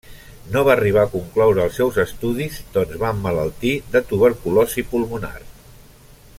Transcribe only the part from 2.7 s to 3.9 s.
doncs va emmalaltir